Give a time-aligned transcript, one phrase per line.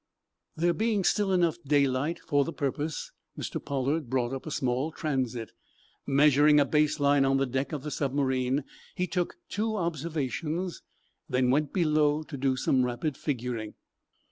[0.55, 3.63] There being still enough daylight for the purpose, Mr.
[3.63, 5.51] Pollard brought up a small transit.
[6.07, 8.63] Measuring a base line on the deck of the submarine,
[8.95, 10.81] he took two observations,
[11.29, 13.75] then went below to do some rapid figuring.